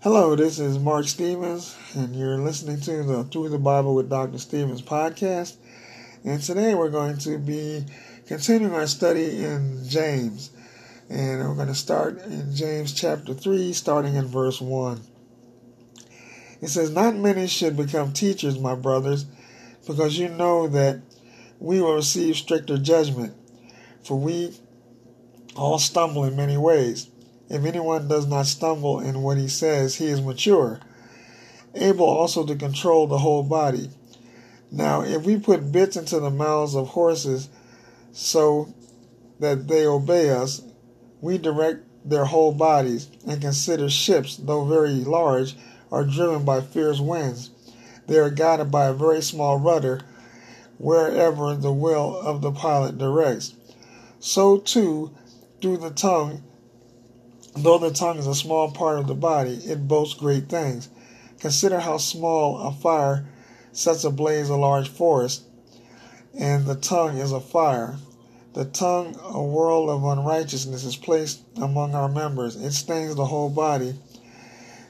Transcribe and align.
Hello, 0.00 0.36
this 0.36 0.60
is 0.60 0.78
Mark 0.78 1.08
Stevens, 1.08 1.76
and 1.96 2.14
you're 2.14 2.38
listening 2.38 2.80
to 2.82 3.02
the 3.02 3.24
Through 3.24 3.48
the 3.48 3.58
Bible 3.58 3.96
with 3.96 4.08
Dr. 4.08 4.38
Stevens 4.38 4.80
podcast. 4.80 5.56
And 6.22 6.40
today 6.40 6.76
we're 6.76 6.88
going 6.88 7.18
to 7.18 7.36
be 7.36 7.84
continuing 8.28 8.74
our 8.74 8.86
study 8.86 9.44
in 9.44 9.82
James. 9.88 10.52
And 11.10 11.40
we're 11.40 11.56
going 11.56 11.66
to 11.66 11.74
start 11.74 12.22
in 12.22 12.54
James 12.54 12.92
chapter 12.92 13.34
3, 13.34 13.72
starting 13.72 14.14
in 14.14 14.26
verse 14.26 14.60
1. 14.60 15.00
It 16.62 16.68
says, 16.68 16.92
Not 16.92 17.16
many 17.16 17.48
should 17.48 17.76
become 17.76 18.12
teachers, 18.12 18.56
my 18.56 18.76
brothers, 18.76 19.26
because 19.84 20.16
you 20.16 20.28
know 20.28 20.68
that 20.68 21.02
we 21.58 21.82
will 21.82 21.96
receive 21.96 22.36
stricter 22.36 22.78
judgment. 22.78 23.34
For 24.04 24.16
we 24.16 24.56
all 25.56 25.80
stumble 25.80 26.22
in 26.22 26.36
many 26.36 26.56
ways. 26.56 27.10
If 27.48 27.64
anyone 27.64 28.08
does 28.08 28.26
not 28.26 28.46
stumble 28.46 29.00
in 29.00 29.22
what 29.22 29.38
he 29.38 29.48
says, 29.48 29.94
he 29.94 30.06
is 30.06 30.20
mature, 30.20 30.80
able 31.74 32.04
also 32.04 32.44
to 32.44 32.54
control 32.54 33.06
the 33.06 33.18
whole 33.18 33.42
body. 33.42 33.90
Now, 34.70 35.00
if 35.00 35.24
we 35.24 35.38
put 35.38 35.72
bits 35.72 35.96
into 35.96 36.20
the 36.20 36.30
mouths 36.30 36.74
of 36.74 36.88
horses 36.88 37.48
so 38.12 38.74
that 39.40 39.66
they 39.66 39.86
obey 39.86 40.28
us, 40.30 40.62
we 41.22 41.38
direct 41.38 41.84
their 42.04 42.26
whole 42.26 42.52
bodies, 42.52 43.08
and 43.26 43.40
consider 43.40 43.88
ships, 43.88 44.36
though 44.36 44.64
very 44.64 44.92
large, 45.04 45.56
are 45.90 46.04
driven 46.04 46.44
by 46.44 46.60
fierce 46.60 47.00
winds. 47.00 47.50
They 48.06 48.18
are 48.18 48.30
guided 48.30 48.70
by 48.70 48.86
a 48.86 48.94
very 48.94 49.22
small 49.22 49.58
rudder 49.58 50.02
wherever 50.78 51.54
the 51.54 51.72
will 51.72 52.18
of 52.20 52.40
the 52.40 52.52
pilot 52.52 52.98
directs. 52.98 53.54
So, 54.20 54.58
too, 54.58 55.12
through 55.60 55.78
the 55.78 55.90
tongue 55.90 56.44
Though 57.60 57.78
the 57.78 57.90
tongue 57.90 58.18
is 58.18 58.28
a 58.28 58.36
small 58.36 58.70
part 58.70 59.00
of 59.00 59.08
the 59.08 59.16
body, 59.16 59.54
it 59.54 59.88
boasts 59.88 60.14
great 60.14 60.48
things. 60.48 60.88
Consider 61.40 61.80
how 61.80 61.96
small 61.98 62.56
a 62.56 62.70
fire 62.70 63.26
sets 63.72 64.04
ablaze 64.04 64.48
a 64.48 64.54
large 64.54 64.88
forest, 64.88 65.42
and 66.38 66.66
the 66.66 66.76
tongue 66.76 67.18
is 67.18 67.32
a 67.32 67.40
fire. 67.40 67.96
The 68.52 68.64
tongue, 68.64 69.18
a 69.24 69.42
world 69.42 69.90
of 69.90 70.04
unrighteousness, 70.04 70.84
is 70.84 70.94
placed 70.94 71.42
among 71.56 71.96
our 71.96 72.08
members. 72.08 72.54
It 72.54 72.70
stains 72.70 73.16
the 73.16 73.24
whole 73.24 73.50
body, 73.50 73.96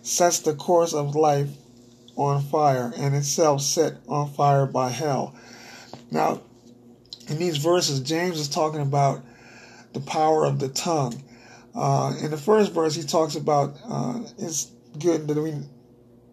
sets 0.03 0.41
the 0.41 0.55
course 0.55 0.93
of 0.93 1.17
life 1.17 1.49
on 2.17 2.43
fire, 2.43 2.93
and 2.99 3.15
itself 3.15 3.63
set 3.63 3.95
on 4.09 4.29
fire 4.29 4.67
by 4.67 4.91
hell. 4.91 5.35
Now, 6.11 6.43
in 7.29 7.39
these 7.39 7.57
verses, 7.57 8.01
James 8.01 8.39
is 8.39 8.49
talking 8.49 8.83
about 8.83 9.25
the 9.95 10.01
power 10.01 10.45
of 10.45 10.59
the 10.59 10.69
tongue. 10.69 11.23
Uh, 11.79 12.13
in 12.21 12.33
the 12.33 12.37
first 12.37 12.73
verse, 12.73 12.97
he 12.97 13.05
talks 13.05 13.37
about 13.37 13.77
uh, 13.89 14.21
it's 14.37 14.73
good 14.99 15.29
that 15.29 15.41
we 15.41 15.55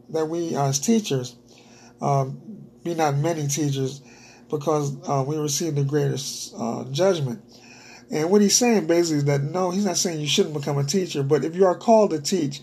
that 0.10 0.26
we 0.26 0.56
as 0.56 0.80
teachers 0.80 1.36
uh, 2.02 2.26
be 2.84 2.96
not 2.96 3.16
many 3.18 3.48
teachers 3.48 4.02
because 4.50 4.98
uh, 5.08 5.24
we 5.26 5.38
receive 5.38 5.76
the 5.76 5.84
greatest 5.84 6.52
uh, 6.58 6.84
judgment. 6.86 7.44
And 8.10 8.32
what 8.32 8.42
he's 8.42 8.56
saying 8.56 8.88
basically 8.88 9.18
is 9.18 9.26
that 9.26 9.44
no, 9.44 9.70
he's 9.70 9.86
not 9.86 9.98
saying 9.98 10.20
you 10.20 10.28
shouldn't 10.28 10.56
become 10.56 10.80
a 10.80 10.84
teacher, 10.84 11.22
but 11.22 11.46
if 11.46 11.56
you 11.56 11.66
are 11.66 11.78
called 11.78 12.10
to 12.10 12.22
teach, 12.22 12.62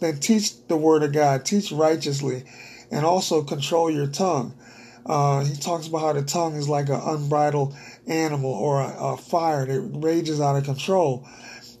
then 0.00 0.18
teach 0.18 0.66
the 0.68 0.76
word 0.76 1.02
of 1.02 1.12
God, 1.12 1.44
teach 1.44 1.70
righteously, 1.70 2.44
and 2.90 3.04
also 3.04 3.42
control 3.42 3.90
your 3.90 4.06
tongue. 4.06 4.54
Uh, 5.04 5.44
he 5.44 5.54
talks 5.54 5.86
about 5.86 6.00
how 6.00 6.12
the 6.14 6.22
tongue 6.22 6.56
is 6.56 6.66
like 6.68 6.88
an 6.88 7.00
unbridled 7.00 7.76
animal 8.06 8.50
or 8.50 8.80
a, 8.80 8.96
a 8.98 9.16
fire 9.18 9.66
that 9.66 9.80
rages 10.02 10.40
out 10.40 10.56
of 10.56 10.64
control. 10.64 11.26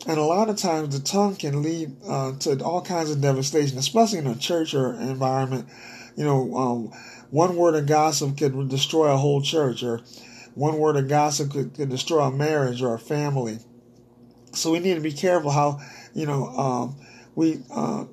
And 0.06 0.18
a 0.18 0.24
lot 0.24 0.48
of 0.48 0.56
times 0.56 0.96
the 0.96 1.04
tongue 1.04 1.34
can 1.34 1.62
lead 1.62 1.96
uh, 2.06 2.32
to 2.38 2.62
all 2.62 2.80
kinds 2.80 3.10
of 3.10 3.20
devastation, 3.20 3.76
especially 3.76 4.20
in 4.20 4.28
a 4.28 4.36
church 4.36 4.72
or 4.72 4.94
environment. 4.94 5.68
You 6.16 6.24
know, 6.24 6.56
um, 6.56 6.92
one 7.30 7.56
word 7.56 7.74
of 7.74 7.86
gossip 7.86 8.38
could 8.38 8.68
destroy 8.68 9.12
a 9.12 9.16
whole 9.16 9.42
church, 9.42 9.82
or 9.82 10.02
one 10.54 10.78
word 10.78 10.96
of 10.96 11.08
gossip 11.08 11.50
could, 11.50 11.74
could 11.74 11.90
destroy 11.90 12.22
a 12.22 12.30
marriage 12.30 12.82
or 12.82 12.94
a 12.94 12.98
family. 13.00 13.58
So 14.52 14.70
we 14.70 14.78
need 14.78 14.94
to 14.94 15.00
be 15.00 15.12
careful 15.12 15.50
how, 15.50 15.80
you 16.14 16.24
know, 16.24 16.46
um, 16.46 16.96
we 17.34 17.62
uh, 17.74 18.04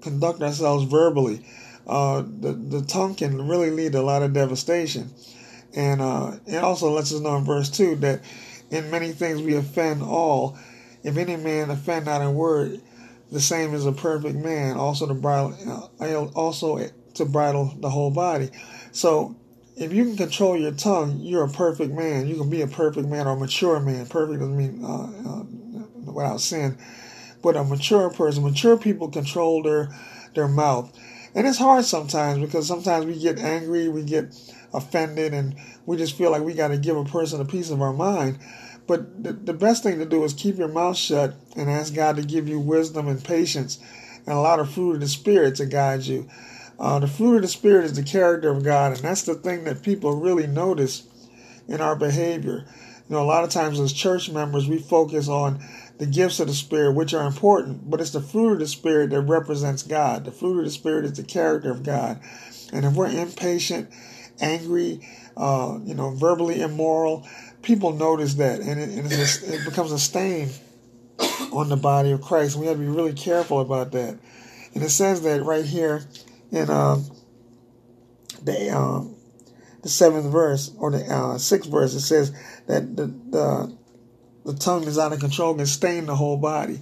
conduct 0.00 0.40
ourselves 0.40 0.84
verbally. 0.84 1.44
Uh, 1.86 2.22
the, 2.22 2.52
the 2.52 2.82
tongue 2.82 3.14
can 3.14 3.46
really 3.46 3.70
lead 3.70 3.92
to 3.92 4.00
a 4.00 4.02
lot 4.02 4.22
of 4.22 4.32
devastation. 4.32 5.10
And 5.74 6.00
uh, 6.00 6.36
it 6.46 6.58
also 6.58 6.90
lets 6.90 7.12
us 7.12 7.20
know 7.20 7.36
in 7.36 7.44
verse 7.44 7.68
2 7.70 7.96
that 7.96 8.22
in 8.70 8.90
many 8.90 9.12
things 9.12 9.42
we 9.42 9.54
offend 9.54 10.02
all 10.02 10.58
if 11.02 11.16
any 11.16 11.36
man 11.36 11.70
offend 11.70 12.06
not 12.06 12.22
in 12.22 12.34
word, 12.34 12.80
the 13.30 13.40
same 13.40 13.74
is 13.74 13.86
a 13.86 13.92
perfect 13.92 14.36
man, 14.36 14.76
also 14.76 15.06
to 15.06 15.14
bridle, 15.14 15.54
also 16.34 16.86
to 17.14 17.24
bridle 17.24 17.74
the 17.80 17.90
whole 17.90 18.10
body. 18.10 18.50
So, 18.92 19.36
if 19.76 19.92
you 19.92 20.04
can 20.04 20.16
control 20.16 20.56
your 20.56 20.72
tongue, 20.72 21.18
you're 21.20 21.44
a 21.44 21.48
perfect 21.48 21.92
man. 21.94 22.28
You 22.28 22.36
can 22.36 22.50
be 22.50 22.60
a 22.60 22.66
perfect 22.66 23.08
man 23.08 23.26
or 23.26 23.30
a 23.30 23.36
mature 23.36 23.80
man. 23.80 24.06
Perfect 24.06 24.40
doesn't 24.40 24.56
mean 24.56 24.84
uh, 24.84 25.04
uh, 25.26 26.12
without 26.12 26.40
sin, 26.40 26.76
but 27.42 27.56
a 27.56 27.64
mature 27.64 28.10
person. 28.10 28.42
Mature 28.44 28.76
people 28.76 29.08
control 29.08 29.62
their 29.62 29.88
their 30.34 30.48
mouth, 30.48 30.92
and 31.34 31.46
it's 31.46 31.58
hard 31.58 31.84
sometimes 31.84 32.38
because 32.40 32.68
sometimes 32.68 33.06
we 33.06 33.18
get 33.18 33.38
angry, 33.38 33.88
we 33.88 34.02
get 34.02 34.34
offended, 34.74 35.32
and 35.32 35.56
we 35.86 35.96
just 35.96 36.16
feel 36.16 36.30
like 36.30 36.42
we 36.42 36.52
got 36.52 36.68
to 36.68 36.76
give 36.76 36.96
a 36.96 37.04
person 37.04 37.40
a 37.40 37.44
piece 37.44 37.70
of 37.70 37.80
our 37.80 37.92
mind. 37.92 38.38
But 38.92 39.24
the, 39.24 39.32
the 39.32 39.54
best 39.54 39.82
thing 39.82 40.00
to 40.00 40.04
do 40.04 40.22
is 40.22 40.34
keep 40.34 40.58
your 40.58 40.68
mouth 40.68 40.98
shut 40.98 41.34
and 41.56 41.70
ask 41.70 41.94
God 41.94 42.16
to 42.16 42.22
give 42.22 42.46
you 42.46 42.60
wisdom 42.60 43.08
and 43.08 43.24
patience 43.24 43.78
and 44.26 44.36
a 44.36 44.38
lot 44.38 44.60
of 44.60 44.70
fruit 44.70 44.96
of 44.96 45.00
the 45.00 45.08
Spirit 45.08 45.54
to 45.54 45.64
guide 45.64 46.02
you. 46.02 46.28
Uh, 46.78 46.98
the 46.98 47.06
fruit 47.06 47.36
of 47.36 47.40
the 47.40 47.48
Spirit 47.48 47.86
is 47.86 47.94
the 47.94 48.02
character 48.02 48.50
of 48.50 48.62
God, 48.62 48.92
and 48.92 49.00
that's 49.00 49.22
the 49.22 49.34
thing 49.34 49.64
that 49.64 49.82
people 49.82 50.16
really 50.16 50.46
notice 50.46 51.04
in 51.68 51.80
our 51.80 51.96
behavior. 51.96 52.66
You 53.08 53.16
know, 53.16 53.22
a 53.22 53.24
lot 53.24 53.44
of 53.44 53.48
times 53.48 53.80
as 53.80 53.94
church 53.94 54.28
members, 54.28 54.68
we 54.68 54.76
focus 54.76 55.26
on 55.26 55.64
the 55.96 56.04
gifts 56.04 56.38
of 56.38 56.48
the 56.48 56.52
Spirit, 56.52 56.92
which 56.92 57.14
are 57.14 57.26
important, 57.26 57.88
but 57.88 57.98
it's 57.98 58.10
the 58.10 58.20
fruit 58.20 58.52
of 58.52 58.58
the 58.58 58.68
Spirit 58.68 59.08
that 59.08 59.22
represents 59.22 59.82
God. 59.82 60.26
The 60.26 60.32
fruit 60.32 60.58
of 60.58 60.64
the 60.66 60.70
Spirit 60.70 61.06
is 61.06 61.14
the 61.14 61.22
character 61.22 61.70
of 61.70 61.82
God. 61.82 62.20
And 62.74 62.84
if 62.84 62.92
we're 62.92 63.08
impatient, 63.08 63.88
angry, 64.38 65.00
uh, 65.34 65.78
you 65.82 65.94
know, 65.94 66.10
verbally 66.10 66.60
immoral, 66.60 67.26
people 67.62 67.92
notice 67.92 68.34
that, 68.34 68.60
and 68.60 68.80
it, 68.80 68.88
and 68.90 69.12
a, 69.12 69.54
it 69.54 69.64
becomes 69.64 69.92
a 69.92 69.98
stain 69.98 70.50
on 71.52 71.68
the 71.68 71.76
body 71.76 72.10
of 72.12 72.20
Christ. 72.20 72.56
We 72.56 72.66
have 72.66 72.76
to 72.76 72.82
be 72.82 72.88
really 72.88 73.12
careful 73.12 73.60
about 73.60 73.92
that. 73.92 74.18
And 74.74 74.82
it 74.82 74.90
says 74.90 75.22
that 75.22 75.42
right 75.42 75.64
here 75.64 76.04
in 76.50 76.70
uh, 76.70 76.98
the 78.42 78.70
um, 78.70 79.16
the 79.82 79.88
seventh 79.88 80.30
verse 80.30 80.72
or 80.78 80.90
the 80.90 81.04
uh, 81.04 81.38
sixth 81.38 81.70
verse. 81.70 81.94
It 81.94 82.00
says 82.00 82.32
that 82.66 82.96
the, 82.96 83.06
the 83.06 83.76
the 84.44 84.54
tongue 84.54 84.84
is 84.84 84.98
out 84.98 85.12
of 85.12 85.20
control 85.20 85.56
and 85.58 85.68
stain 85.68 86.06
the 86.06 86.16
whole 86.16 86.36
body. 86.36 86.80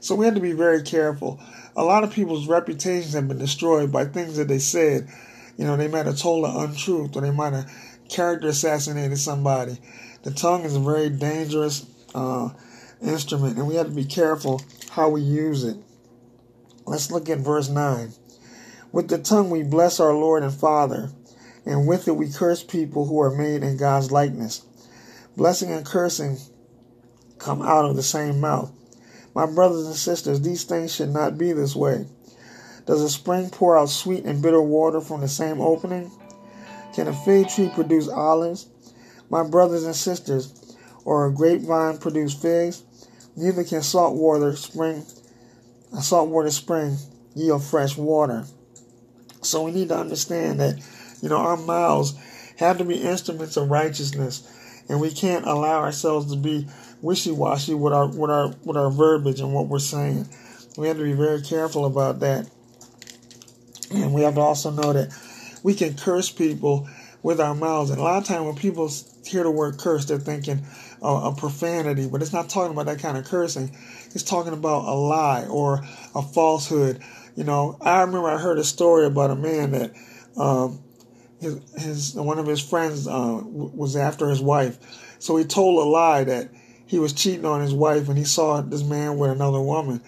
So 0.00 0.14
we 0.14 0.26
have 0.26 0.34
to 0.34 0.40
be 0.40 0.52
very 0.52 0.82
careful. 0.82 1.40
A 1.76 1.82
lot 1.82 2.04
of 2.04 2.12
people's 2.12 2.48
reputations 2.48 3.14
have 3.14 3.28
been 3.28 3.38
destroyed 3.38 3.90
by 3.90 4.04
things 4.04 4.36
that 4.36 4.48
they 4.48 4.58
said. 4.58 5.08
You 5.58 5.64
know, 5.64 5.76
they 5.76 5.88
might 5.88 6.06
have 6.06 6.16
told 6.16 6.46
an 6.46 6.56
untruth 6.56 7.16
or 7.16 7.20
they 7.20 7.32
might 7.32 7.52
have 7.52 7.70
character 8.08 8.48
assassinated 8.48 9.18
somebody. 9.18 9.76
The 10.22 10.30
tongue 10.30 10.62
is 10.62 10.76
a 10.76 10.80
very 10.80 11.10
dangerous 11.10 11.84
uh, 12.14 12.50
instrument, 13.02 13.58
and 13.58 13.66
we 13.66 13.74
have 13.74 13.88
to 13.88 13.92
be 13.92 14.04
careful 14.04 14.62
how 14.90 15.10
we 15.10 15.20
use 15.20 15.64
it. 15.64 15.76
Let's 16.86 17.10
look 17.10 17.28
at 17.28 17.38
verse 17.38 17.68
9. 17.68 18.12
With 18.92 19.08
the 19.08 19.18
tongue 19.18 19.50
we 19.50 19.64
bless 19.64 20.00
our 20.00 20.14
Lord 20.14 20.44
and 20.44 20.54
Father, 20.54 21.10
and 21.66 21.86
with 21.88 22.06
it 22.06 22.16
we 22.16 22.30
curse 22.30 22.62
people 22.62 23.06
who 23.06 23.20
are 23.20 23.36
made 23.36 23.62
in 23.62 23.76
God's 23.76 24.12
likeness. 24.12 24.64
Blessing 25.36 25.72
and 25.72 25.84
cursing 25.84 26.38
come 27.38 27.62
out 27.62 27.84
of 27.84 27.96
the 27.96 28.02
same 28.02 28.40
mouth. 28.40 28.72
My 29.34 29.46
brothers 29.46 29.86
and 29.86 29.96
sisters, 29.96 30.40
these 30.40 30.64
things 30.64 30.94
should 30.94 31.10
not 31.10 31.36
be 31.36 31.52
this 31.52 31.76
way. 31.76 32.06
Does 32.88 33.02
a 33.02 33.10
spring 33.10 33.50
pour 33.50 33.76
out 33.76 33.90
sweet 33.90 34.24
and 34.24 34.40
bitter 34.42 34.62
water 34.62 35.02
from 35.02 35.20
the 35.20 35.28
same 35.28 35.60
opening? 35.60 36.10
Can 36.94 37.06
a 37.06 37.12
fig 37.12 37.50
tree 37.50 37.70
produce 37.74 38.08
olives? 38.08 38.66
My 39.28 39.46
brothers 39.46 39.84
and 39.84 39.94
sisters, 39.94 40.74
or 41.04 41.26
a 41.26 41.32
grapevine 41.32 41.98
produce 41.98 42.32
figs? 42.32 42.82
Neither 43.36 43.62
can 43.62 43.82
salt 43.82 44.16
water 44.16 44.56
spring 44.56 45.04
a 45.92 46.00
saltwater 46.00 46.50
spring 46.50 46.96
yield 47.34 47.62
fresh 47.62 47.94
water. 47.96 48.46
So 49.42 49.64
we 49.64 49.72
need 49.72 49.88
to 49.88 49.98
understand 49.98 50.60
that, 50.60 50.82
you 51.20 51.28
know, 51.28 51.36
our 51.36 51.58
mouths 51.58 52.14
have 52.56 52.78
to 52.78 52.84
be 52.84 52.96
instruments 52.96 53.58
of 53.58 53.70
righteousness, 53.70 54.48
and 54.88 54.98
we 54.98 55.10
can't 55.10 55.46
allow 55.46 55.80
ourselves 55.80 56.32
to 56.32 56.38
be 56.38 56.66
wishy-washy 57.02 57.74
with 57.74 57.92
our 57.92 58.06
with 58.08 58.30
our 58.30 58.48
with 58.64 58.78
our 58.78 58.90
verbiage 58.90 59.40
and 59.40 59.52
what 59.52 59.68
we're 59.68 59.78
saying. 59.78 60.26
We 60.78 60.88
have 60.88 60.96
to 60.96 61.04
be 61.04 61.12
very 61.12 61.42
careful 61.42 61.84
about 61.84 62.20
that, 62.20 62.48
and 63.92 64.12
we 64.12 64.22
have 64.22 64.34
to 64.34 64.40
also 64.40 64.70
know 64.70 64.92
that 64.92 65.12
we 65.62 65.74
can 65.74 65.94
curse 65.94 66.30
people 66.30 66.88
with 67.22 67.40
our 67.40 67.54
mouths. 67.54 67.90
And 67.90 67.98
a 67.98 68.02
lot 68.02 68.18
of 68.18 68.24
times 68.24 68.46
when 68.46 68.56
people 68.56 68.90
hear 69.24 69.42
the 69.42 69.50
word 69.50 69.78
curse, 69.78 70.04
they're 70.04 70.18
thinking 70.18 70.64
uh, 71.02 71.32
a 71.32 71.34
profanity, 71.36 72.08
but 72.08 72.22
it's 72.22 72.32
not 72.32 72.48
talking 72.48 72.72
about 72.72 72.86
that 72.86 73.00
kind 73.00 73.16
of 73.16 73.24
cursing. 73.24 73.70
it's 74.14 74.22
talking 74.22 74.52
about 74.52 74.84
a 74.84 74.94
lie 74.94 75.46
or 75.46 75.84
a 76.14 76.22
falsehood. 76.22 77.02
You 77.36 77.44
know, 77.44 77.76
I 77.80 78.00
remember 78.00 78.28
I 78.28 78.38
heard 78.38 78.58
a 78.58 78.64
story 78.64 79.06
about 79.06 79.30
a 79.30 79.36
man 79.36 79.72
that 79.72 79.92
um, 80.36 80.82
his, 81.40 81.58
his 81.76 82.14
one 82.14 82.38
of 82.38 82.46
his 82.46 82.60
friends 82.60 83.06
uh, 83.06 83.40
was 83.44 83.96
after 83.96 84.28
his 84.28 84.40
wife, 84.40 84.78
so 85.20 85.36
he 85.36 85.44
told 85.44 85.78
a 85.78 85.88
lie 85.88 86.24
that 86.24 86.50
he 86.86 86.98
was 86.98 87.12
cheating 87.12 87.44
on 87.44 87.60
his 87.60 87.74
wife 87.74 88.08
and 88.08 88.16
he 88.16 88.24
saw 88.24 88.60
this 88.60 88.82
man 88.82 89.18
with 89.18 89.30
another 89.30 89.60
woman. 89.60 90.02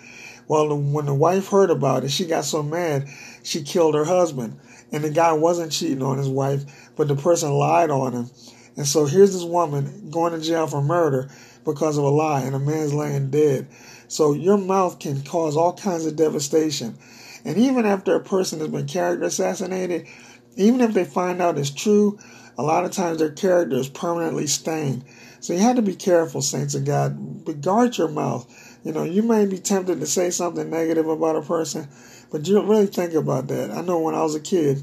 Well, 0.51 0.77
when 0.77 1.07
the 1.07 1.15
wife 1.15 1.47
heard 1.47 1.71
about 1.71 2.03
it, 2.03 2.11
she 2.11 2.27
got 2.27 2.45
so 2.45 2.61
mad 2.61 3.07
she 3.45 3.63
killed 3.63 3.95
her 3.95 4.05
husband. 4.05 4.59
And 4.91 5.05
the 5.05 5.11
guy 5.11 5.33
wasn't 5.33 5.71
cheating 5.71 6.03
on 6.03 6.19
his 6.19 6.29
wife, 6.29 6.91
but 6.97 7.07
the 7.07 7.15
person 7.15 7.53
lied 7.53 7.89
on 7.89 8.13
him. 8.15 8.31
And 8.77 8.85
so 8.85 9.07
here's 9.07 9.33
this 9.33 9.45
woman 9.45 10.11
going 10.11 10.33
to 10.33 10.41
jail 10.41 10.67
for 10.67 10.83
murder 10.83 11.31
because 11.65 11.99
of 11.99 12.03
a 12.03 12.09
lie, 12.09 12.41
and 12.41 12.57
a 12.57 12.59
man's 12.59 12.93
laying 12.93 13.31
dead. 13.31 13.69
So 14.09 14.33
your 14.33 14.59
mouth 14.59 14.99
can 14.99 15.23
cause 15.23 15.57
all 15.57 15.75
kinds 15.75 16.05
of 16.05 16.17
devastation. 16.17 16.99
And 17.45 17.57
even 17.57 17.87
after 17.87 18.17
a 18.17 18.21
person 18.21 18.59
has 18.59 18.71
been 18.71 18.89
character 18.89 19.27
assassinated, 19.27 20.09
even 20.57 20.81
if 20.81 20.95
they 20.95 21.05
find 21.05 21.41
out 21.41 21.59
it's 21.59 21.71
true, 21.71 22.19
a 22.59 22.63
lot 22.63 22.85
of 22.85 22.91
times 22.91 23.19
their 23.19 23.31
character 23.31 23.77
is 23.77 23.89
permanently 23.89 24.47
stained. 24.47 25.05
So 25.41 25.53
you 25.53 25.61
have 25.61 25.77
to 25.77 25.83
be 25.83 25.95
careful, 25.95 26.43
saints 26.43 26.75
of 26.75 26.85
God. 26.85 27.45
But 27.45 27.61
guard 27.61 27.97
your 27.97 28.09
mouth. 28.09 28.47
You 28.85 28.93
know, 28.93 29.05
you 29.05 29.23
may 29.23 29.47
be 29.47 29.59
tempted 29.59 30.01
to 30.01 30.07
say 30.07 30.31
something 30.31 30.71
negative 30.71 31.09
about 31.09 31.37
a 31.37 31.43
person, 31.43 31.89
but 32.31 32.47
you 32.47 32.55
don't 32.55 32.69
really 32.69 32.87
think 32.87 33.15
about 33.15 33.49
that. 33.49 33.71
I 33.71 33.83
know 33.83 34.01
when 34.01 34.15
I 34.15 34.23
was 34.23 34.35
a 34.35 34.41
kid, 34.41 34.83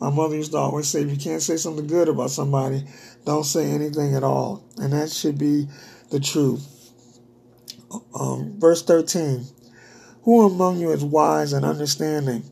my 0.00 0.10
mother 0.10 0.36
used 0.36 0.52
to 0.52 0.58
always 0.58 0.88
say, 0.88 1.02
if 1.02 1.10
you 1.10 1.16
can't 1.16 1.42
say 1.42 1.56
something 1.56 1.86
good 1.86 2.08
about 2.08 2.30
somebody, 2.30 2.84
don't 3.24 3.44
say 3.44 3.70
anything 3.70 4.14
at 4.14 4.22
all. 4.22 4.64
And 4.76 4.92
that 4.92 5.10
should 5.10 5.38
be 5.38 5.68
the 6.10 6.20
truth. 6.20 6.72
Um, 8.18 8.58
verse 8.58 8.82
13 8.82 9.46
Who 10.22 10.46
among 10.46 10.78
you 10.78 10.90
is 10.90 11.04
wise 11.04 11.52
and 11.52 11.64
understanding? 11.64 12.44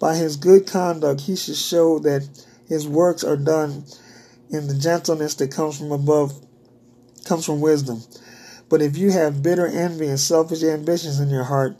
By 0.00 0.16
his 0.16 0.36
good 0.36 0.66
conduct, 0.66 1.22
he 1.22 1.36
should 1.36 1.56
show 1.56 1.98
that 2.00 2.28
his 2.68 2.86
works 2.88 3.24
are 3.24 3.36
done 3.36 3.84
in 4.50 4.66
the 4.66 4.74
gentleness 4.74 5.34
that 5.36 5.50
comes 5.50 5.78
from 5.78 5.92
above, 5.92 6.32
comes 7.24 7.44
from 7.44 7.60
wisdom. 7.60 8.02
But 8.68 8.82
if 8.82 8.96
you 8.96 9.10
have 9.10 9.42
bitter 9.42 9.66
envy 9.66 10.08
and 10.08 10.18
selfish 10.18 10.62
ambitions 10.62 11.20
in 11.20 11.28
your 11.28 11.44
heart, 11.44 11.76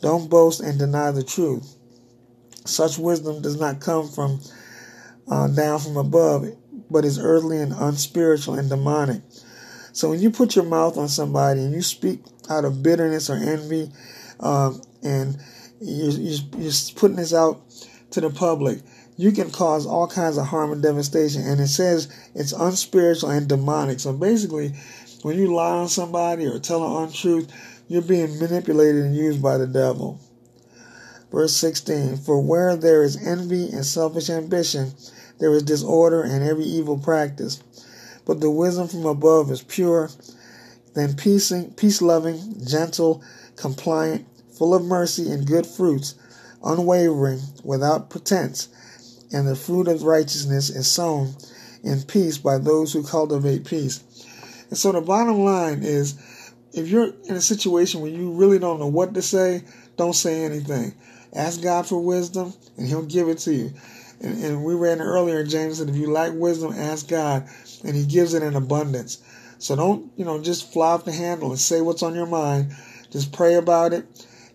don't 0.00 0.30
boast 0.30 0.60
and 0.60 0.78
deny 0.78 1.10
the 1.10 1.22
truth. 1.22 1.76
Such 2.64 2.98
wisdom 2.98 3.42
does 3.42 3.58
not 3.58 3.80
come 3.80 4.08
from 4.08 4.40
uh, 5.28 5.48
down 5.48 5.80
from 5.80 5.96
above, 5.96 6.46
but 6.90 7.04
is 7.04 7.18
earthly 7.18 7.58
and 7.58 7.72
unspiritual 7.72 8.54
and 8.54 8.68
demonic. 8.68 9.22
So 9.92 10.10
when 10.10 10.20
you 10.20 10.30
put 10.30 10.56
your 10.56 10.64
mouth 10.64 10.96
on 10.96 11.08
somebody 11.08 11.60
and 11.60 11.74
you 11.74 11.82
speak 11.82 12.20
out 12.48 12.64
of 12.64 12.82
bitterness 12.82 13.28
or 13.30 13.36
envy, 13.36 13.90
um, 14.40 14.80
and 15.02 15.36
you're, 15.80 16.12
you're 16.12 16.72
putting 16.96 17.16
this 17.16 17.34
out 17.34 17.60
to 18.12 18.20
the 18.20 18.30
public, 18.30 18.80
you 19.20 19.32
can 19.32 19.50
cause 19.50 19.84
all 19.84 20.06
kinds 20.06 20.38
of 20.38 20.46
harm 20.46 20.72
and 20.72 20.82
devastation. 20.82 21.42
And 21.42 21.60
it 21.60 21.68
says 21.68 22.08
it's 22.34 22.52
unspiritual 22.52 23.28
and 23.28 23.46
demonic. 23.46 24.00
So 24.00 24.14
basically, 24.14 24.72
when 25.20 25.36
you 25.36 25.54
lie 25.54 25.76
on 25.76 25.88
somebody 25.90 26.46
or 26.46 26.58
tell 26.58 26.82
an 26.82 27.04
untruth, 27.04 27.52
you're 27.86 28.00
being 28.00 28.38
manipulated 28.38 29.04
and 29.04 29.14
used 29.14 29.42
by 29.42 29.58
the 29.58 29.66
devil. 29.66 30.18
Verse 31.30 31.54
16 31.54 32.16
For 32.16 32.40
where 32.40 32.76
there 32.76 33.02
is 33.02 33.22
envy 33.22 33.68
and 33.68 33.84
selfish 33.84 34.30
ambition, 34.30 34.94
there 35.38 35.52
is 35.52 35.64
disorder 35.64 36.22
and 36.22 36.42
every 36.42 36.64
evil 36.64 36.96
practice. 36.96 37.62
But 38.24 38.40
the 38.40 38.50
wisdom 38.50 38.88
from 38.88 39.04
above 39.04 39.50
is 39.50 39.62
pure, 39.62 40.08
then 40.94 41.14
peace 41.14 42.00
loving, 42.00 42.66
gentle, 42.66 43.22
compliant, 43.56 44.26
full 44.56 44.74
of 44.74 44.82
mercy 44.82 45.30
and 45.30 45.46
good 45.46 45.66
fruits, 45.66 46.14
unwavering, 46.64 47.40
without 47.62 48.08
pretense. 48.08 48.68
And 49.32 49.46
the 49.46 49.56
fruit 49.56 49.88
of 49.88 50.02
righteousness 50.02 50.70
is 50.70 50.86
sown 50.86 51.34
in 51.82 52.02
peace 52.02 52.38
by 52.38 52.58
those 52.58 52.92
who 52.92 53.02
cultivate 53.02 53.64
peace. 53.64 54.02
And 54.68 54.78
so 54.78 54.92
the 54.92 55.00
bottom 55.00 55.40
line 55.40 55.82
is 55.82 56.18
if 56.72 56.88
you're 56.88 57.12
in 57.24 57.34
a 57.34 57.40
situation 57.40 58.00
where 58.00 58.10
you 58.10 58.32
really 58.32 58.58
don't 58.58 58.80
know 58.80 58.86
what 58.86 59.14
to 59.14 59.22
say, 59.22 59.62
don't 59.96 60.14
say 60.14 60.44
anything. 60.44 60.94
Ask 61.32 61.62
God 61.62 61.86
for 61.86 62.00
wisdom 62.00 62.52
and 62.76 62.86
He'll 62.86 63.06
give 63.06 63.28
it 63.28 63.38
to 63.38 63.54
you. 63.54 63.72
And, 64.20 64.44
and 64.44 64.64
we 64.64 64.74
read 64.74 65.00
earlier 65.00 65.44
James 65.44 65.78
that 65.78 65.88
if 65.88 65.96
you 65.96 66.10
lack 66.10 66.32
wisdom, 66.34 66.72
ask 66.72 67.08
God, 67.08 67.48
and 67.84 67.96
He 67.96 68.04
gives 68.04 68.34
it 68.34 68.42
in 68.42 68.56
abundance. 68.56 69.22
So 69.58 69.76
don't, 69.76 70.10
you 70.16 70.24
know, 70.24 70.40
just 70.40 70.72
fly 70.72 70.92
off 70.92 71.04
the 71.04 71.12
handle 71.12 71.50
and 71.50 71.58
say 71.58 71.80
what's 71.80 72.02
on 72.02 72.14
your 72.14 72.26
mind. 72.26 72.72
Just 73.10 73.32
pray 73.32 73.54
about 73.54 73.92
it. 73.92 74.06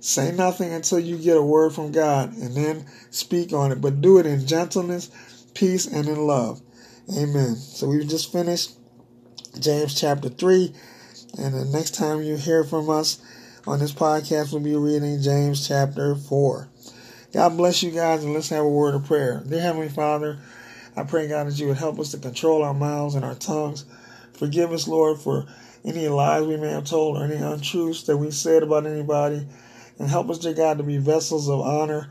Say 0.05 0.31
nothing 0.31 0.71
until 0.71 0.99
you 0.99 1.17
get 1.17 1.35
a 1.35 1.41
word 1.41 1.73
from 1.73 1.91
God 1.91 2.37
and 2.37 2.55
then 2.55 2.85
speak 3.09 3.53
on 3.53 3.71
it. 3.71 3.81
But 3.81 4.01
do 4.01 4.19
it 4.19 4.27
in 4.27 4.45
gentleness, 4.45 5.09
peace, 5.55 5.87
and 5.87 6.07
in 6.07 6.27
love. 6.27 6.61
Amen. 7.17 7.55
So 7.55 7.87
we've 7.87 8.07
just 8.07 8.31
finished 8.31 8.73
James 9.59 9.99
chapter 9.99 10.29
3. 10.29 10.71
And 11.39 11.55
the 11.55 11.65
next 11.65 11.95
time 11.95 12.21
you 12.21 12.35
hear 12.35 12.63
from 12.63 12.87
us 12.87 13.19
on 13.65 13.79
this 13.79 13.93
podcast, 13.93 14.51
we'll 14.51 14.61
be 14.61 14.75
reading 14.75 15.23
James 15.23 15.67
chapter 15.67 16.13
4. 16.13 16.69
God 17.33 17.57
bless 17.57 17.81
you 17.81 17.89
guys, 17.89 18.23
and 18.23 18.35
let's 18.35 18.49
have 18.49 18.63
a 18.63 18.69
word 18.69 18.93
of 18.93 19.05
prayer. 19.05 19.43
Dear 19.49 19.61
Heavenly 19.61 19.89
Father, 19.89 20.37
I 20.95 21.01
pray, 21.01 21.27
God, 21.27 21.47
that 21.47 21.57
you 21.57 21.69
would 21.69 21.77
help 21.77 21.99
us 21.99 22.11
to 22.11 22.19
control 22.19 22.61
our 22.61 22.75
mouths 22.75 23.15
and 23.15 23.25
our 23.25 23.33
tongues. 23.33 23.85
Forgive 24.33 24.71
us, 24.71 24.87
Lord, 24.87 25.19
for 25.19 25.47
any 25.83 26.07
lies 26.09 26.45
we 26.45 26.57
may 26.57 26.69
have 26.69 26.85
told 26.85 27.17
or 27.17 27.25
any 27.25 27.37
untruths 27.37 28.03
that 28.03 28.17
we 28.17 28.29
said 28.29 28.61
about 28.61 28.85
anybody. 28.85 29.47
And 29.97 30.09
help 30.09 30.29
us, 30.29 30.39
dear 30.39 30.53
God, 30.53 30.77
to 30.77 30.83
be 30.83 30.97
vessels 30.97 31.49
of 31.49 31.61
honor 31.61 32.09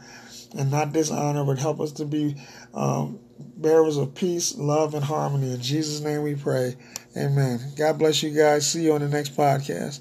and 0.56 0.70
not 0.70 0.92
dishonor, 0.92 1.44
but 1.44 1.58
help 1.58 1.80
us 1.80 1.92
to 1.92 2.04
be 2.04 2.36
um, 2.72 3.18
bearers 3.56 3.96
of 3.96 4.14
peace, 4.14 4.56
love, 4.56 4.94
and 4.94 5.04
harmony. 5.04 5.52
In 5.52 5.60
Jesus' 5.60 6.00
name 6.00 6.22
we 6.22 6.34
pray. 6.34 6.76
Amen. 7.16 7.60
God 7.76 7.98
bless 7.98 8.22
you 8.22 8.30
guys. 8.30 8.70
See 8.70 8.84
you 8.84 8.94
on 8.94 9.00
the 9.00 9.08
next 9.08 9.36
podcast. 9.36 10.00